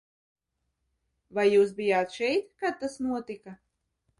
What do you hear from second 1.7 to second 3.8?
bijāt šeit, kad tas notika?